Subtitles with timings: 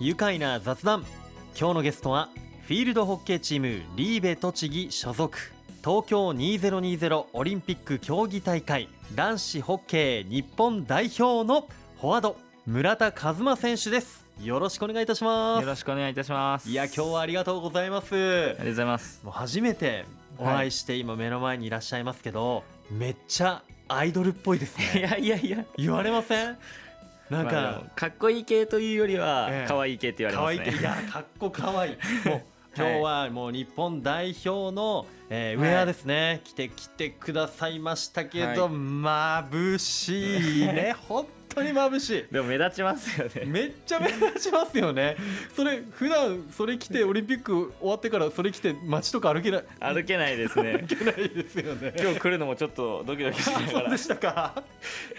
[0.00, 1.04] 愉快な雑談。
[1.58, 2.28] 今日のゲストは
[2.62, 5.36] フィールドホッケーチームリーベ栃木所属。
[5.84, 8.88] 東京2020オリンピック競技大会。
[9.14, 11.62] 男子ホッケー日本代表の
[12.00, 12.36] フォワード。
[12.66, 14.24] 村田和馬選手です。
[14.42, 15.62] よろしくお願いいたします。
[15.62, 16.68] よろしくお願いいたします。
[16.68, 18.14] いや今日はありがとうございます。
[18.14, 19.20] ありがとうございます。
[19.24, 20.04] もう初めて
[20.38, 24.84] お会いして今目の前にいらっしゃいますけど、めっちゃアイドルっぽいですね。
[25.00, 25.64] いやいやいや。
[25.76, 26.58] 言われません？
[27.30, 29.68] なんか、まあかっこいい系というよりはええ。
[29.68, 30.72] 可愛い系って言われますね。
[30.72, 31.98] 可愛いいやかっこ可愛い。
[32.28, 32.42] もう
[32.76, 38.72] 今日はもう日本代表の、えーウェアですね、着てきてくださいましたけど、はい。
[38.72, 40.94] 眩しいね。
[41.08, 41.26] 本
[41.58, 45.16] 当に眩しいでも目立ちますよねめっちゃ目立ちますよね
[45.54, 54.62] それ普段それ着てオリンピック終わってからそれ着て街とか歩けない歩けないですね歩けないですよね今日来るのもちょっとドキドキしながらそうでしたか。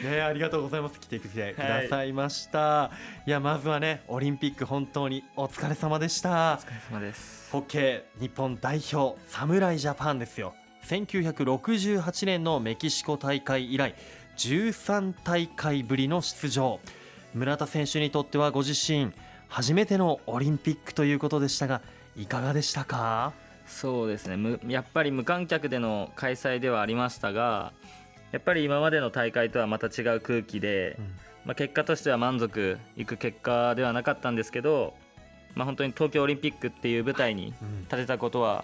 [0.03, 0.99] ね、ありがとうございます。
[0.99, 2.91] 来てくださいました。
[3.25, 6.65] い、や、まずはね、オリンピック本当にお疲れ様でしたお。
[6.65, 10.53] 疲れ様ですホッケー日本代表、侍ジャパンですよ。
[10.85, 13.95] 1968年のメキシコ大会以来、
[14.39, 16.79] 13大会ぶりの出場。
[17.33, 19.11] 村田選手にとってはご自身、
[19.49, 21.81] 初めてのオリンピックということでしたが、
[22.15, 23.33] いかがでしたか？
[23.67, 24.37] そうですね。
[24.37, 27.73] むやっぱり無観客での開催ではありましたが
[28.31, 31.05] やっぱり今までの大会とはまた違う空気で、うん。
[31.45, 34.93] まあ、結果としては満足いく結果ではなかったんですけど、
[35.53, 37.81] まあ、本当に東京オリンピックっていう舞台にうん。
[37.83, 38.63] 立てたことは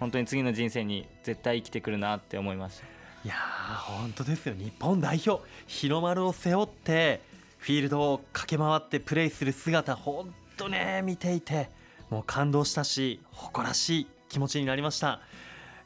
[0.00, 2.86] 本当に次の人生に絶対生きてくるなって思いました
[3.24, 4.54] いやー本当ですよ。
[4.54, 7.20] 日本代表日の丸を背負って
[7.58, 11.70] フィールドを駆け回ってプレーする姿本当ね見ていて
[12.10, 15.20] もう感動したし誇らしい気持ちになりました、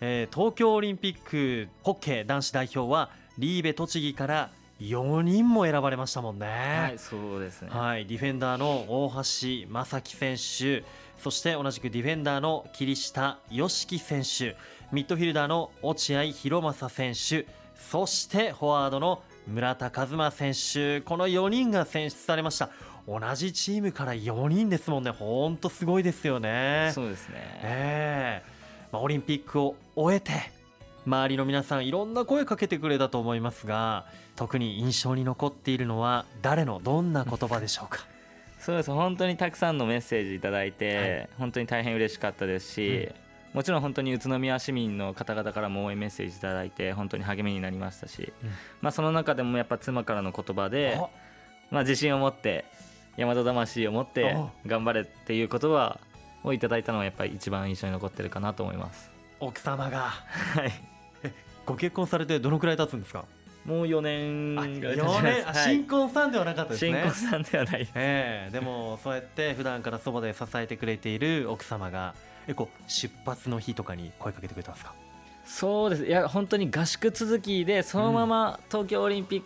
[0.00, 6.46] えー東京オリンピックホッケー男子代表はリーベ栃木から4人も選ばれましたもんね。
[6.46, 10.84] はいそうですね、はい、ディフェンダーの大橋正樹選手
[11.18, 14.56] そして同じくディフェンダーの桐下良樹選手
[14.92, 22.70] ミッドフィルダーの落合博満選手そしてフォワードの村田和馬選手この4人が選出されました。
[23.08, 25.10] 同じチームから4人ですもんね。
[25.12, 26.90] 本当すごいですよね。
[26.92, 27.34] そうですね。
[27.62, 28.50] ええ。
[28.90, 30.32] まあ、オリンピックを終えて
[31.06, 38.04] 周りの皆さんいろんな声かけてくれたと思いますが特に印象に残っているのは誰のどんな言葉でしょうか？
[38.58, 38.90] そうです。
[38.90, 41.28] 本当にたくさんのメッセージいただいて、はい。
[41.38, 43.08] 本当に大変嬉しかったですし、
[43.52, 48.50] もちろん本当に宇都宮市民の方々からも応援メッセージいただいて本当に励みになりましたし、うん。
[48.82, 51.08] まあ、その中でもやっぱ妻からの言葉であ、
[51.70, 52.64] まあ、自信を持って
[53.16, 55.98] 大和魂を持ってあ頑張れっていう言葉
[56.44, 59.10] をいただいたのはやっぱり一番印象に残ってるかなと思います。
[59.40, 60.00] 奥様が。
[60.00, 60.72] はい。
[61.64, 63.24] ご結婚されてどのくらい経つんですか？
[63.64, 65.22] もう4年あぐらい経ち4ます。
[65.22, 65.48] 年？
[65.48, 65.64] あはい。
[65.64, 66.92] 新婚さんではなかったですね。
[66.92, 67.88] 新婚さんではない。
[67.94, 68.52] ええ。
[68.52, 72.14] でもそうやって普段からそばで支えてくれている奥様が
[72.48, 74.94] えこう出発の日とかに声かけてくれたんですか？
[75.44, 76.04] そうです。
[76.06, 79.42] いや本当に合宿続きでそのまま東京オリンピッ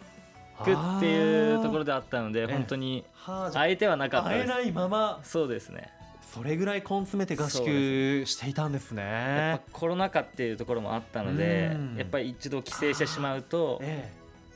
[0.65, 3.05] クっていうところであったのでえ本当に
[3.53, 4.49] 相手はなかあったです。
[4.49, 5.91] 会えないままそうですね。
[6.33, 7.65] それぐらい根詰めて合宿
[8.25, 11.97] していたんですやねっぱコロナ禍っていうところもあったのでうん。
[11.97, 14.13] やっぱり一度帰省してしまうとえ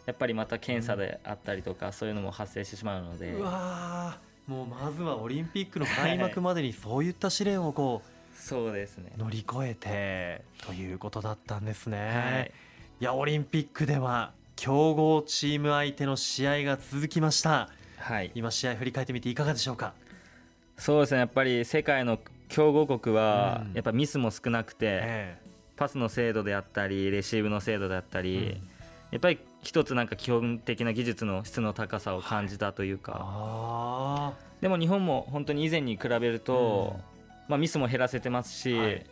[0.07, 3.31] やっぱりまた検査であったりとかそういうのも発生してしまうので。
[3.31, 4.51] えうわー。
[4.51, 8.03] もうまずはオリンピックの開幕までにそういった試練をこ
[8.35, 9.13] そうですね。
[9.17, 12.53] う乗り越えてということだったんですね、はい。
[13.01, 17.71] い、やオリンピックでは強豪チーム相手の試合が続きました。
[17.99, 18.31] はい。
[18.35, 19.95] 今試合振り返ってみていかがでしょうか？
[20.77, 21.19] そうですね。
[21.19, 22.19] やっぱり世界の
[22.49, 23.73] 強豪国はうん。
[23.75, 25.39] やっぱミスも少なくてえ
[25.77, 28.61] パスの精度であったりレシーブの精度であったえり
[29.11, 37.01] やっぱり一つなんか基本的な技術の質の高さを感じたというか、あでも日本も本当に以前に比べると、
[37.49, 39.07] まあ、ミスも減らせてますし、はい。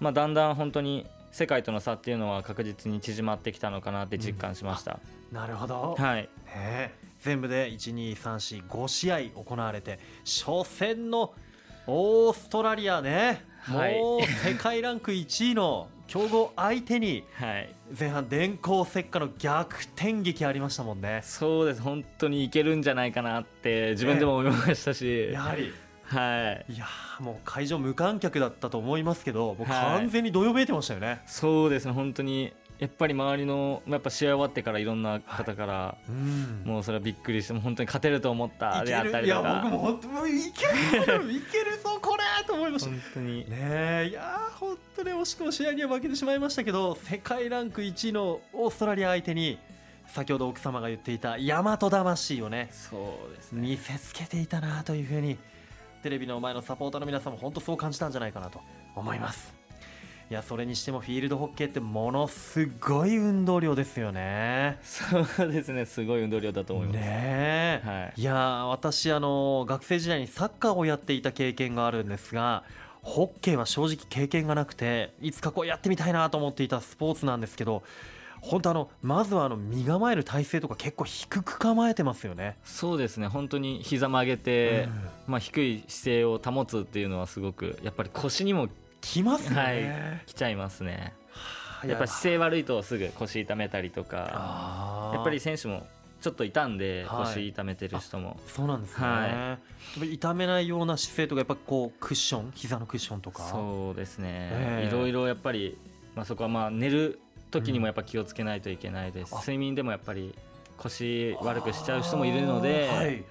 [0.00, 6.22] まあ、だんだん本当に世界との差っていうのは確実に縮まってきたのかなって実感しました、ーなるほど、はい。
[6.22, 6.28] ね。
[6.54, 6.90] え
[7.20, 11.34] 全部で12345試合行われて初戦の
[11.86, 13.98] オーストラリアね、はい。
[13.98, 17.68] もう世界ランク1位の強豪相手にはい。
[17.98, 21.20] 前半電光石火の逆転劇ありましたもんね。
[21.24, 21.82] そうです。
[21.82, 25.72] 本当にいけるんじゃないかなって自分でも思いましたし、やはり
[26.08, 26.72] はい。
[26.72, 29.98] いやーもう会場無観客だったと思いますけどもうはい。
[30.00, 36.62] 完全にどよめいてましたよね、そうですね本当にやっぱり周りのやっぱ試合終わってからいろんな方から、うん。
[36.64, 39.62] もうそれはびっくりしてもう本当に勝てると思ったいであったりとか。
[39.64, 42.90] 僕も本当もういけるいけるぞこれと思いました。
[42.90, 43.38] 本当に。
[43.38, 49.58] ねえいやー本当に惜しくも試合には負けてしまいましたけど世界ランク1位のオーストラリア相手に
[50.06, 53.60] 先ほど奥様が言っていた大和魂をねそうですね。
[53.60, 55.36] 見せつけていたなというふうに
[56.08, 58.62] テレビの前のサポーターの皆さんも本当そう感じたんじゃないかなと
[58.96, 59.52] 思います。
[60.30, 64.78] いやそれにしてもフィールドホッケーってものすごい運動量ですよね。
[64.82, 65.84] そうですね。
[65.84, 68.20] すごい運動量だと思います、ねえ、はい。
[68.22, 72.64] いやー私あの学生時代にサッカーをやっていた経験があるんですが
[73.02, 77.82] ホッケーは正直経験がなくていつかこうやってみたいなと思っていたスポーツなんですけど
[78.40, 82.56] 本当あのまずはあの身構える体勢とか結構低く構えてますよね。
[82.64, 83.26] そうですね。
[83.26, 84.88] 本当に膝曲げて、
[85.26, 88.68] まあ、低い姿勢を保つっていうのはすごくやっぱり腰にも
[89.00, 89.72] きますね、は
[90.22, 90.26] い。
[90.26, 91.14] きちゃいますね。
[91.30, 95.86] はあやっぱり姿勢悪いとすぐ腰痛めたりとかやっぱり選手も
[96.20, 97.26] ちょっといたんではい。
[97.26, 99.58] 腰痛めてる人も、そうなんですね、は
[100.02, 100.14] い。
[100.14, 103.44] 痛めないような姿勢とかやっぱこうクッション膝のクッションとか。
[103.44, 104.88] そうですね、ええ。
[104.88, 105.78] いろいろやっぱり、
[106.16, 107.20] まあ、そこはまあ寝る
[107.50, 109.38] 時にもやっぱ気をつけないといけないです、うん。
[109.38, 109.40] あ。
[109.40, 110.34] 睡眠でもやっぱり
[110.76, 113.24] 腰悪くしちゃう人もいるので、はい。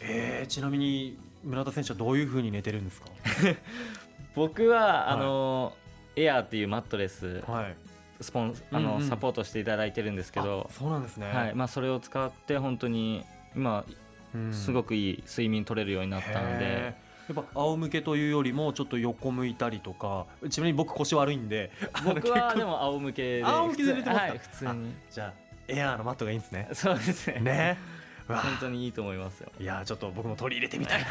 [0.00, 3.08] えーちなみに村田選手はどういう風に寝てるんですか？
[4.34, 5.14] 僕は、はい。
[5.14, 5.72] あの
[6.16, 7.76] エアーっていうマットレスはい。
[8.20, 9.02] スポンあの、うん。
[9.02, 10.66] うんサポートしていただいてるんですけど。
[10.70, 11.54] あ、そうなんですね、はい。
[11.54, 13.24] まあ、それを使って本当に
[13.56, 13.84] 今
[14.52, 16.94] すごくくいい睡眠取れるようになったので、
[17.28, 21.70] やっぱ仰向けというよりもちょっと横向いたりとかちなみに僕腰悪いんで
[22.04, 24.22] 僕はでもも仰向けで仰向けで寝てますか？
[24.22, 24.94] はい、普通に。
[25.10, 25.32] じゃあ
[25.68, 26.68] エアーのマットがいいんですね。
[26.72, 27.40] そうですね。
[27.40, 27.78] ね。
[28.28, 29.50] 本当にいいと思いますよ。
[29.58, 31.08] いやーちょっと僕も取り入れてみたいな。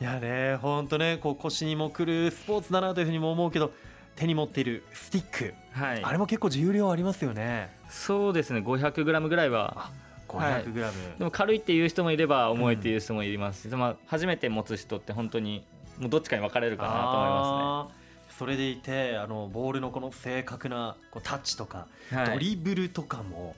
[0.00, 3.72] いやね本当ねこう腰にもくるスポーツだなというふうにも思うけど
[4.14, 6.02] 手に持っているスティック、はい。
[6.02, 7.70] あれも結構重量ありますよね。
[7.90, 8.60] そうですね。
[8.60, 9.90] 500g ぐらいは
[10.40, 15.64] 500g、でも軽いっていう人もいれば重いっていう人もいますし、まあ、初めて持つ人って本当に
[15.98, 18.06] もうどっちかに分かれるかなと思いまあー
[18.38, 23.56] それでいてあのボールのこの正確なこうタッチとか、すね、はい、ドリブルとかも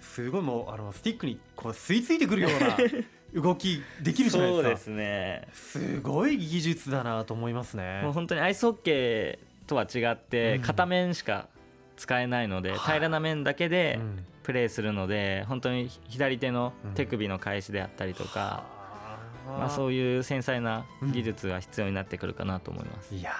[0.00, 2.76] すごいもうあのスティックにこう吸い付いてくるような
[3.42, 4.62] 動きできるじゃないですか。
[4.62, 5.48] そうですね。
[5.52, 8.02] すごい技術だなと思いますね。
[8.04, 10.62] もう本当にアイスホッケーとは違ってうん。
[10.62, 11.48] 片面しか
[11.96, 12.78] 使えないので、はい。
[12.78, 14.26] 平らな面だけでうん。
[14.44, 18.64] プレーするので本当に左手の手首の返しであったりとか、
[19.46, 23.30] まあ、そういう繊細な技術が必要になってくるかなと思います、いや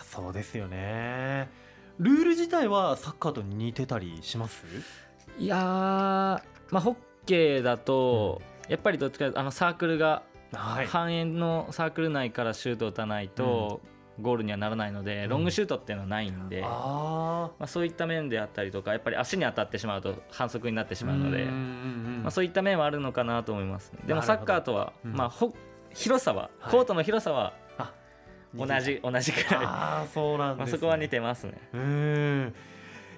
[0.00, 1.50] ーそうですよね。
[1.98, 4.64] ルール自体はサッカーと似てたりします？
[5.38, 6.40] いやー、ま
[6.72, 6.96] あ、ホッ
[7.26, 8.40] ケーだと、
[8.70, 10.22] やっぱりどっちかあのサークルが
[10.54, 10.86] はい。
[10.86, 13.82] 半円のサークル内からシュートを打たないと
[14.20, 15.28] ゴールにはならないので、うん。
[15.30, 25.12] ロングシュートっていうのはないんで、あまあ、そういった面であったりとかやっぱり足に当たってしまうと反則になってしーまうので、んうんうんまあ、そういった面はあるのかなと思いますでもサッカーとは、うん。
[25.12, 25.54] まあ、ほ
[25.92, 26.70] 広さははい。
[26.70, 27.92] コートの広さはあ
[28.54, 31.54] 同じ、同じくらい、ああそうなんまあ、です、ね、そこは似てますね。
[31.72, 31.80] うー
[32.46, 32.54] ん。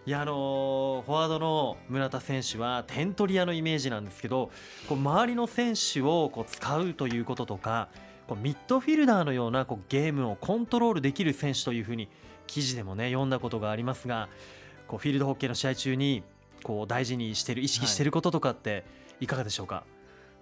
[0.06, 4.52] いやあのーフォワードの村田選手は点取り屋のイメージなんですけど
[4.88, 7.88] こう周りの選手をこう使うということとか
[8.26, 12.08] こうミッドフィルダーのようなこうゲームをコントロールできる選手というふうに
[12.46, 14.28] 記事でもね読んだことがありますが
[14.88, 16.23] こうフィールドホッケーの試合中に
[16.62, 18.84] こう大事にしてる意識してることとかって
[19.20, 19.84] いかがでしょうか、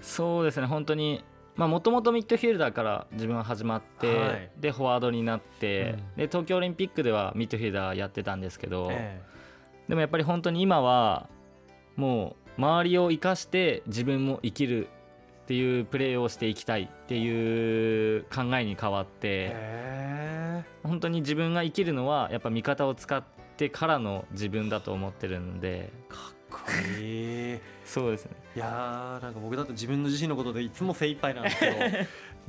[0.00, 1.24] そうですね本当に
[1.56, 4.50] もともとミッドフィルダーから自分は始まって、はい。
[4.58, 6.16] でフォワードになって、うん。
[6.16, 9.22] で東京オリンピックではミッドフィルダーやってたんですけど、え。
[9.88, 11.28] でもやっぱり本当に今は
[11.94, 14.88] もう周りを生かして自分も生きる
[15.44, 23.22] っていうプレーをしていきたいっていう考えに変わっえて本当に自分が生きるのはやっぱ味方を使っ
[23.56, 26.60] てからの自分だと思ってるんでかっこ
[26.98, 27.60] いい。
[27.84, 28.32] そうですね。
[28.56, 31.72] いやーなんか僕だって自分の自身のことでいつも精一杯なんですけど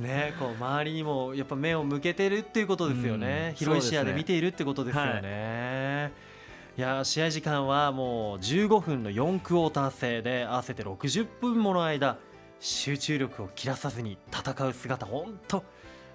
[0.00, 6.12] ねこう周りにもやっぱ目を向けてるっていうことですよね、うん広い視野で見ているってことですよね。
[6.78, 12.16] い、やー試合時間はもう15分の4クォーター制で合わせて60分もの間
[12.60, 15.64] 集中力を切らさずに戦う姿本当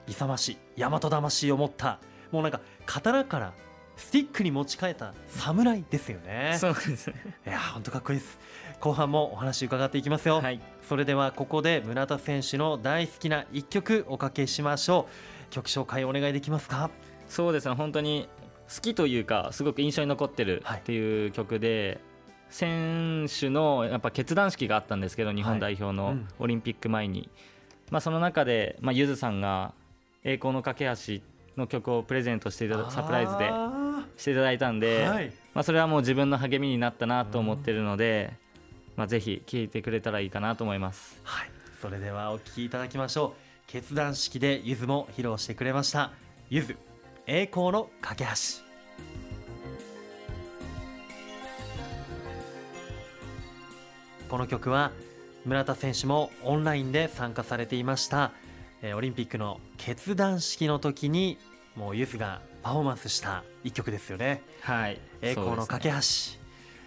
[0.07, 1.99] 勇ましい大和魂を持った
[2.31, 3.53] もうなんか刀から
[3.95, 6.55] スティックに持ち替えた侍ですよね。
[6.59, 7.07] そうです。
[7.07, 8.39] ねいやー本当かっこいいです。
[8.79, 10.59] 後半もお話伺っていきますよ、はい。
[10.89, 15.07] それではここで村田選手の大好きな一曲おかけしましょ
[15.49, 15.51] う。
[15.51, 16.89] 曲紹介お願いできますか？
[17.27, 17.75] そうですね。
[17.75, 18.27] 本当に
[18.73, 20.79] 好きというかすごく印象に残ってるはい。
[20.79, 21.99] っていう曲で、
[22.51, 26.27] 選手のやっぱ決断式があったんですけど日本代表のうん。
[26.37, 27.29] オリンピック前に、
[27.89, 29.73] まあ、その中で、まあ、ゆずさんが
[30.23, 31.23] 「栄光の架け橋」
[31.57, 35.33] の曲をプレゼントしていただサプライズであしていただいたんーで、はい。
[35.53, 38.33] まあ、それはもう自分の励みになったなと思ってるので、
[38.95, 41.19] まあ、ぜひ聴いてくれたらいいかなと思います。
[41.23, 41.49] はい、
[41.81, 43.51] それではお聴きいただきましょう。
[43.67, 46.11] 決断式でゆずも披露してくれました。
[46.49, 46.75] ゆず
[47.25, 48.70] 栄光の架け橋
[54.31, 54.93] この曲は
[55.43, 58.31] 村田選手もオンラインで参加されていました。
[58.81, 61.37] えーオリンピックの決断式の時に
[61.75, 64.41] もうユスがパフォーマンスした一曲ですよね。
[64.61, 65.01] はい。
[65.21, 65.99] 栄光の架け橋、い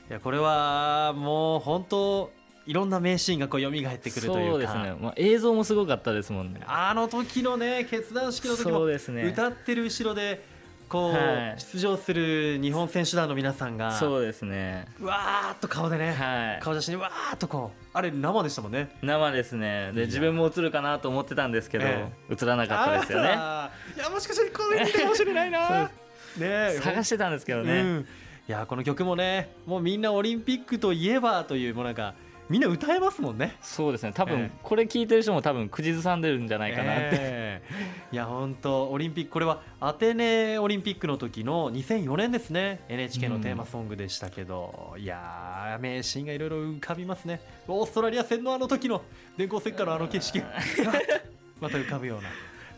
[0.08, 2.32] やこれはもう本当
[2.64, 4.38] いろんな名シーンがこう蘇ってくるというか。
[4.38, 6.62] ねそうですね、まあ、映像もすごかったですもんね。
[6.66, 10.42] あの時のね決断式の時も歌ってる後ろで
[10.88, 14.86] こう、はい出場する日本選手団の皆さんがそうですね。
[15.00, 16.60] うわーっと顔でね、はい。
[16.62, 18.96] 顔写真にわーっとこうあれ生でしたもんね。
[19.02, 19.92] 生ですね。
[19.92, 23.28] で自分も映るかなと思ってたんですけど、え映らなかったですよね。
[23.28, 23.70] いや
[24.10, 25.90] もしかしたらこれ見たかもしれないな。
[26.38, 28.08] ねえ探してたんですけどね、うん。
[28.48, 32.14] いやこの曲もねもうみんなオリンピックといえばというもうなんか
[32.48, 33.56] みんな歌えますもんね。
[33.62, 34.12] そうですね。
[34.14, 34.58] 多分、ええ。
[34.62, 37.94] これ聞いてる人も多分口ずさんでるんじゃないかなって、ええ。
[38.12, 42.84] いや本当オリンピックこれはアテネオリンピックの時の2004年ですね。
[42.88, 47.40] NHK のテーマソングでしたけど、いやー名シーンがいろいろ浮かびますね。
[47.66, 49.02] オーストラリア戦のあの時の
[49.36, 50.40] 電光石火のあの景色。
[50.40, 50.46] が
[51.60, 52.28] また浮かぶような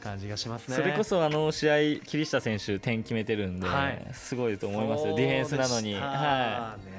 [0.01, 0.77] 感じがしますね。
[0.77, 4.07] それこそあの試合桐下選手点決めてるんで、はい。
[4.13, 5.17] すごいと思いますよ。
[5.17, 5.95] ディフェンスなのに。
[5.95, 6.96] はね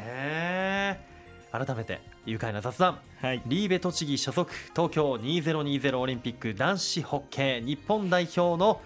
[1.51, 3.00] 改めて愉快な雑談。
[3.22, 8.82] い、はい、リーベ栃木所属東京2020オリンピック男子ホッケー日本代表の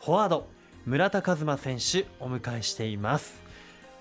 [0.00, 0.46] フォワード
[0.86, 3.42] 村田和馬選手お迎えしています。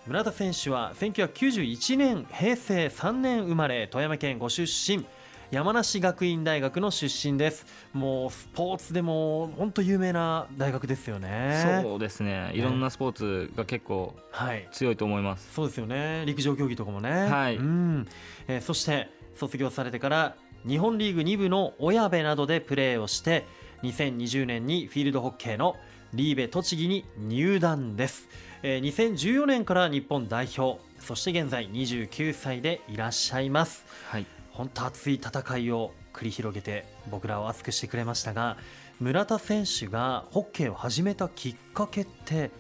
[0.06, 5.06] 村田選手は1991年平成3年生まれ富山県ご出身
[5.54, 7.68] 山梨学院大学の出身です。
[7.94, 11.82] もうスポーツでも本当有名な大学ですよね。
[11.84, 12.50] そうですね。
[12.56, 14.68] いろんなスポーツが結構はい。
[14.72, 15.54] 強いと思います。
[15.54, 16.24] そうですよね。
[16.26, 17.58] 陸上競技とかもね、はい。
[17.58, 18.08] うん。
[18.48, 20.36] えーそして卒業されてから
[20.68, 23.46] 日本リーグ2部の小矢部などでプレーをして
[23.84, 25.76] 2020年にフィールドホッケーの
[26.16, 28.28] リーベ栃木に入団です、
[28.64, 30.82] えー2014年から日本代表。
[30.98, 33.86] そして現在29歳でいらっしゃいます。
[34.08, 38.58] はい本当熱い戦いを繰り広げて僕らを熱くしてくれましたが
[39.00, 42.52] 村田選手がホッケーを始めたきっかけって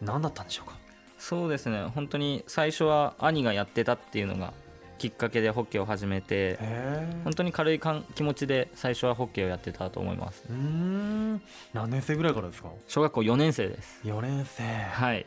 [0.00, 0.76] 何だったんでしょうか？
[1.18, 1.84] そうですね。
[1.94, 4.52] 本当に最初は兄がやってたっていうのが
[4.98, 10.44] きっかけでホッケーを始めてへ本当に軽いかん気持ちで最初はホッケーをやってたと思います。
[10.48, 11.42] うーん。
[11.72, 12.70] 何年生ぐらいからですか？
[12.88, 14.00] 小学校4年生です。
[14.04, 14.62] 4年生。
[14.62, 15.26] はい。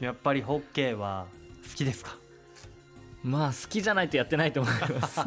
[0.00, 1.26] やっぱりホッケーは
[1.70, 2.16] 好きですか？
[3.26, 5.20] まあ好きじゃないとやってないと思います。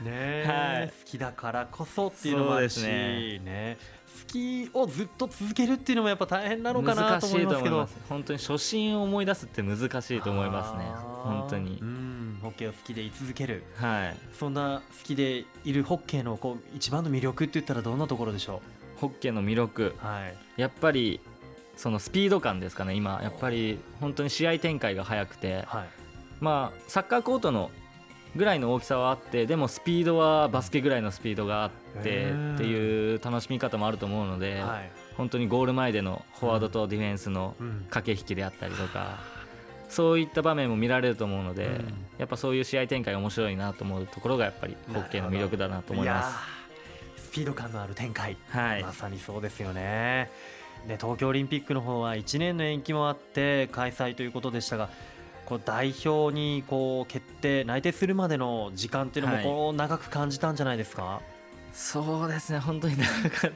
[0.00, 0.88] ねえ、はい。
[0.88, 3.40] 好きだからこそっていうのもあるしね。
[3.40, 3.78] ね
[4.28, 7.88] 好きをずっと続けるっていうのもやっぱ大変なのかなと思いますけど。
[8.08, 10.84] 本当に初心を思い出すって難しいと思いますね。
[11.24, 11.78] 本当に。
[11.80, 13.64] うんホッケーを好きでい続ける。
[13.76, 14.16] はい。
[14.38, 18.62] そんな好きでいるホッケーのこう一番の魅力って言ったらどんなところでしょ
[18.98, 19.96] ホッケーの魅力。
[20.00, 20.36] うはい。
[20.56, 21.18] やっぱり
[21.76, 23.18] そのスピード感ですかね今。
[23.20, 25.64] やっぱり本当に試合展開が速くて。
[25.66, 26.01] はい
[26.42, 27.70] まあサッカーコートの
[28.34, 31.70] ぐらいの大きさはあってでもスピードはバスケぐらいのスピードがあっ
[32.02, 34.90] てっていう楽しみ方もあると思うので、はい。
[35.16, 37.86] 本当にゴール前でのフォワードとディフェンスのうん。
[37.90, 39.20] 駆け引きであったりとか
[39.88, 41.94] そういった場面も見られると思うので、うん。
[42.18, 48.36] やっぱそういう試合展開面白いなと思うところがやっぱりホッケーの魅力だなと思いまやースピード感のある展開。
[48.50, 48.56] す。
[48.56, 48.82] はい。
[48.82, 50.30] まさにそうですよね。
[50.88, 54.88] で東京オリンピックの方は1年の延期もあって開催ということでしたが
[55.46, 59.44] こう代表にこう決定内定するまでの時間っていうのもはい。
[59.44, 61.20] こう長く感じたんじゃないですか、
[61.72, 63.48] そうですね本当に長かった、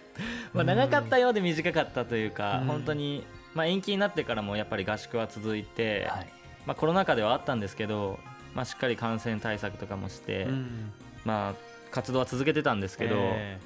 [0.52, 2.66] まあ、うん長かったようで短かったというか、うん。
[2.66, 3.24] 本当に、
[3.54, 6.26] まあ、延期になってからもやっぱり合宿は続いて、はい。
[6.66, 8.18] まあ、コロナ禍ではあったんですけど、
[8.54, 10.92] まあ、しっかり感染対策とかもして、うん。
[11.24, 11.54] まあ、
[11.90, 13.58] 活動は続けてたんですけど、え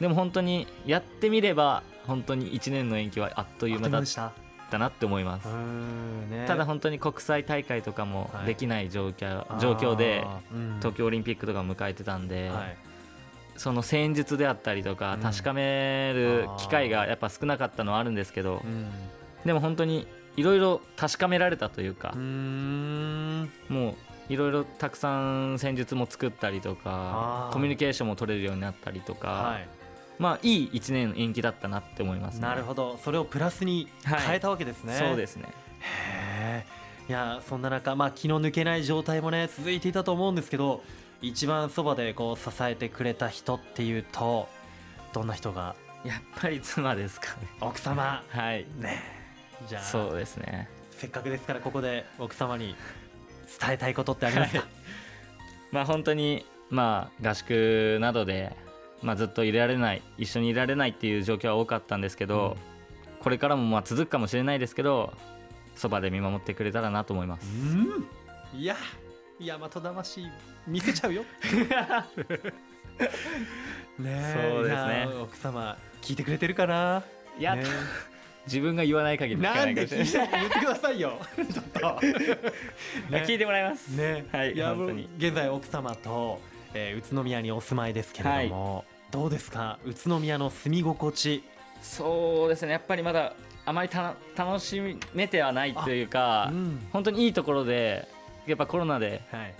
[0.00, 4.32] でも本当にやってみれば本当に1年の延期はあっとーいう間だっあ
[4.72, 5.48] ったたなって思います。
[5.48, 5.52] う。
[5.52, 6.44] んね。
[6.46, 8.46] ただ本当に国際大会とかもはい。
[8.46, 10.24] できない状況,、状況で
[10.78, 12.76] 東京オリンピックとかを迎えてたんで、はい。
[13.56, 15.20] その戦術であったりとかうん。
[15.20, 18.90] 確かめる機会がやっぱ少なかったのはあるんですけど、うん。
[19.44, 22.22] でも本当にいろいろ確かめられたというかも
[23.90, 23.94] う
[24.32, 29.81] いろいろたくさん戦術も作ったりとかコミュニケーションも取れるようになったりとか、はい
[30.22, 32.42] まあいい1年延期だったなって思いますね。
[32.42, 32.96] なるほど。
[33.02, 35.48] それをプラスに変えたわけですね、そうですね。
[35.80, 36.82] へえ。
[37.08, 40.82] いやそんな中、まあ、気の抜けない状態もね続いていたと思うんですけど
[41.20, 44.48] 一番そばでこう支えてくれた人っていうと
[45.12, 45.74] どんな人が？
[46.04, 47.48] やっぱり妻ですかね。
[47.60, 48.22] 奥様。
[48.28, 48.64] はい。
[48.78, 49.02] ね。
[49.62, 50.68] えじゃあそうですね。
[50.92, 52.76] せっかくですからここで奥様に
[53.60, 54.64] 伝えたいことってありますか？
[55.72, 58.56] まあ本当にまあ合宿などで、
[59.02, 62.56] まあ、ずっといられない一緒にいられないっていう状況は多かったんですけど、
[63.20, 65.12] これからもまあ続くかもしれないですけど
[65.76, 67.46] そばで見守ってくれたらなと思います。
[67.46, 68.60] うん。
[68.60, 68.76] いや
[69.40, 70.28] 大和魂
[70.66, 71.24] 見せちゃうよ。
[73.98, 75.08] ねそうですね。
[75.22, 77.02] 奥様聞いてくれてるかな？
[77.38, 77.64] いや、ね
[78.44, 80.40] 自分が言わない限り聞かないかでもしれない。
[80.40, 81.18] 言ってくださいよ。
[81.36, 82.00] ちょっと。
[83.10, 83.88] ね聞いてもらいます。
[83.90, 85.08] ね、はいいや本当に。
[85.16, 86.40] 現在奥様と、
[86.74, 89.78] えー宇都宮にお住まいですけれども、どうですか？
[89.84, 91.44] 宇都宮の住み心地。
[91.82, 92.72] そうですね。
[92.72, 93.34] やっぱりまだ
[93.66, 94.80] あまりた楽し
[95.12, 96.86] めてはないというか、うん。
[96.90, 98.08] 本当にいいところで
[98.46, 99.54] やっぱコロナではい。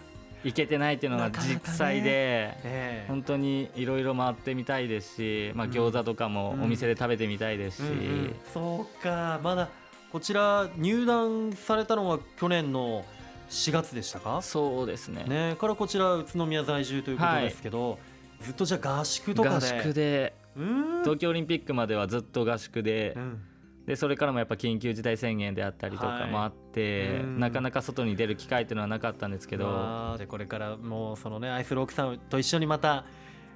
[0.44, 3.04] 行けてないっていうのが実際で、ええ。
[3.06, 5.72] 本当にいろいろ回ってみたいですし、まあ、うん。
[5.72, 8.36] 餃子とかもお店で食べてみたいですし、うんうん。
[8.52, 9.38] そうか。
[9.44, 9.68] まだ
[10.10, 13.04] こちら入団されたのは去年の
[13.50, 14.40] 4月でしたか？
[14.40, 15.24] そうですね。
[15.24, 17.98] ねからこちら宇都宮在住ということですけど、
[18.42, 20.34] ずっとじゃあ合宿とか合で宿で。
[20.56, 21.00] うん。
[21.02, 23.42] 東京オリンピックまではずっと合宿で,、うん。
[23.86, 27.40] でそれからもやっぱ緊急事態宣言であったりとかもあって、はいうん。
[27.40, 33.04] なかなか外に出る機会っていうのはなかったんですけど、まあでこれからもうそのね愛する奥さんと一緒にまた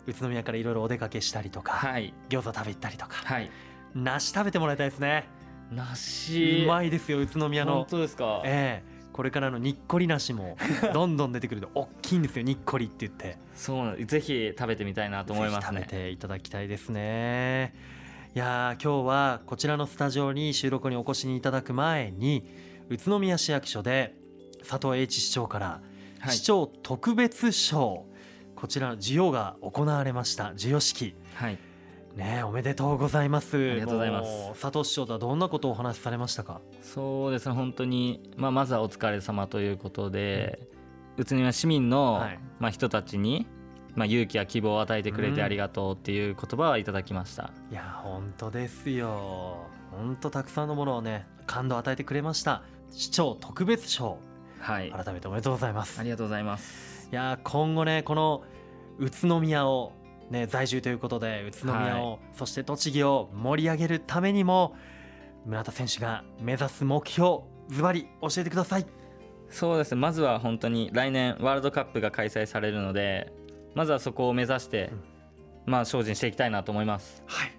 [0.07, 2.15] 宇都宮からいろいろお出かけしたりとか、はい。
[2.29, 3.51] 餃子食べ行ったりとか、はい。
[3.95, 5.29] 梨食べてもらいたいですね。
[5.71, 6.63] 梨。
[6.65, 10.59] うまいですよ宇都宮本の当ですか、ええこれからのにっこり梨も
[10.93, 13.39] どんどん出てくると大きいんですよにっこりって言って。
[13.55, 15.81] そうぜひ食べてみたいなと思いますね。
[15.81, 17.75] ぜひ食べていただきたいですね。
[18.35, 22.45] いやー今日はこちらのスタジオに収録にお越しいただく前に
[22.91, 24.15] 宇都宮市役所で
[24.69, 25.81] 佐藤栄一市長から
[26.21, 26.37] はい。
[26.37, 28.05] 市長特別賞、
[28.55, 30.49] こちらの授与が行われました。
[30.51, 31.15] 授与式。
[31.35, 31.59] はい
[32.17, 33.59] ねえおめでとうございます。
[33.59, 34.49] ありがとうございます。
[34.59, 36.63] 佐藤市長とはどんなことをお話しされましたか？
[36.81, 40.67] そうですね本当に、まあ、まずはお疲れ様ということで、
[41.19, 42.39] 宇都宮市民の、はい。
[42.59, 43.47] まあ、人たちに、
[43.95, 45.35] まあ、勇気や希望を与えてくれうん。
[45.35, 49.67] てありがとうっていう言葉をいただきました、いや本当ですよ。
[49.91, 52.63] 本当たくさんのものをね感動を与えてくれました。
[52.93, 54.17] 市長特別賞。
[54.59, 54.91] はい。
[54.91, 56.01] 改めておめでとうございます。
[56.01, 57.11] ありがとうございます。
[57.13, 58.43] いや今後ねこの
[58.99, 59.93] 宇都宮を
[60.31, 64.75] ね在住ということで宇都宮を、そして栃木を盛り上げるためにも
[65.45, 68.87] 村田選手が目指す目標ズバリ教えてください。
[69.49, 69.95] そうです。
[69.95, 73.33] ねまずは本当に来年ワールドカップが開催されるので
[73.75, 74.91] まずはそこを目指して、
[75.67, 77.23] まあ精進していきたいなと思います。
[77.27, 77.53] はい。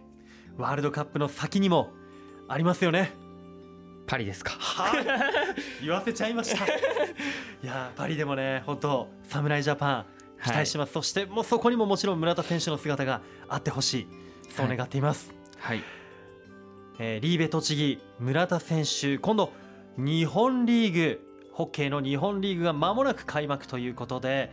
[0.57, 1.91] ワールドカップの先にも
[2.47, 3.11] ありますよね。
[4.07, 4.53] パリですか。
[4.53, 5.05] はい。
[5.83, 6.65] 言わせちゃいました。
[6.65, 6.69] い
[7.63, 10.05] やパリでもね本当侍ジャパン
[10.43, 14.07] 期待してます、そしてもうそこにももちろん村田選手の姿があってほしい。
[14.55, 15.83] そう願っています、はい。
[16.99, 19.51] えーリーベ栃木村田選手今度
[19.97, 21.21] 日本リーグ
[21.51, 24.51] ホッケーの日本リーグが間もなく開幕ということで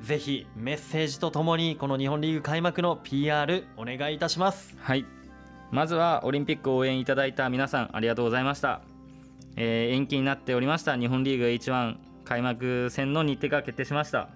[0.00, 4.74] ぜひメッセージとともにこの日本リーグ開幕の PR お願いいたします。
[4.78, 5.04] はい。
[5.70, 8.82] まずはオリンピックを応援いただいた皆さんありがとうございました、
[9.56, 14.28] えー延期になっておりました日本リーグ H1 開幕戦の日程が決定しました、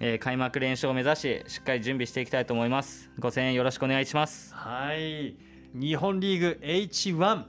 [0.00, 3.10] えー開幕連勝を目指ししっかり準備していきたいと思います。
[3.18, 4.54] ご声援よろしくお願いします。
[4.54, 5.36] はい。
[5.74, 7.44] 日本リーグ H1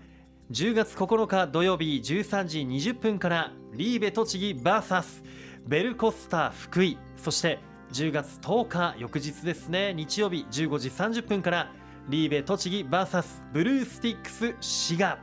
[0.51, 5.23] 10月9日土曜日13時20分からリーベ栃木 VS
[5.65, 7.59] ベルコスター福井そして
[7.93, 11.71] 10月10日翌日ですね日曜日15時30分から
[12.09, 15.17] リーベ栃木 VS ブルースティックス滋賀。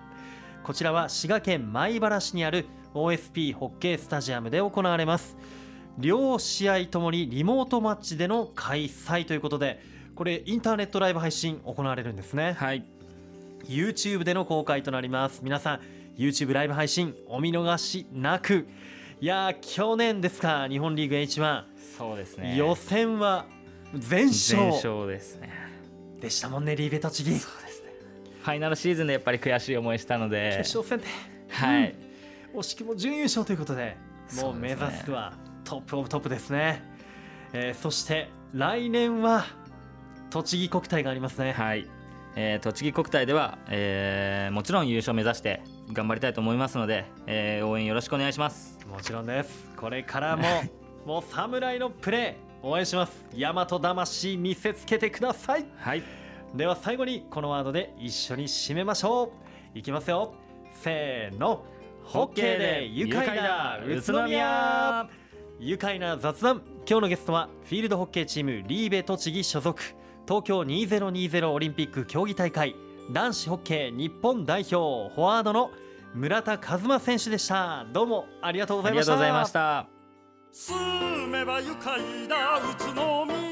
[0.63, 5.37] こちらは滋賀県米原市にある OSP ホッケースタジアムで行われます。
[5.99, 9.83] 両試合ともにリモートマッチでの開催ということで
[10.15, 12.53] これインターネットライブ配信行われるんですね。
[12.53, 12.85] はい。
[13.67, 15.41] YouTube での公開となります。
[15.43, 15.81] 皆さん
[16.17, 18.67] YouTube ライブ配信お見逃しなく。
[19.21, 21.65] いやー去年ですか日本リーグ H1、
[21.99, 22.57] そうですね。
[22.57, 23.47] 予選は
[23.95, 24.61] 全勝。
[24.61, 25.51] 全勝ですね。
[26.21, 27.93] でしたもんねリーベ栃木決そうですね。
[28.43, 30.57] ファイナルシーズンでやっぱり悔しい思いしたので。
[30.59, 31.07] 勝戦で。
[31.51, 31.95] はい、
[32.55, 33.97] 惜しくも準優勝ということで
[34.41, 35.33] もう目指すは
[35.69, 36.83] トップオブトップですね。
[37.53, 39.45] えーそして来年は
[40.31, 41.53] 栃木国体がありますね。
[41.53, 41.87] はい、
[42.37, 45.61] えー栃木国体では、えーもちろん優勝目指して
[45.93, 48.79] 頑張りたいと思いますので、えー応援よろしくお願いします。
[48.91, 49.69] もちろんです。
[49.77, 50.45] これからも
[51.05, 53.29] もう侍のプレー応援します。
[53.37, 55.67] 大和魂見せつけてください。
[55.77, 56.03] はい。
[56.55, 59.35] では最後にこのワードで一緒に締めましょ
[59.75, 59.79] う。
[59.79, 60.33] いきますよ。
[60.73, 61.63] せーの。
[62.05, 65.07] ホッケーで愉快な宇都宮
[65.61, 66.63] 愉快な雑談。
[66.89, 69.83] 今日のゲストはフィールドホッケーチームリーベ栃木所属。
[70.27, 72.77] 東京2020オリンピック競技大会。
[73.11, 75.73] 男子ホッケー日本代表フォワードの
[76.15, 77.85] 村田和馬選手でした。
[77.93, 79.15] どうもありがとうございました。
[79.15, 79.89] ありがとうございました。
[80.53, 83.48] 住めば愉快な宇都宮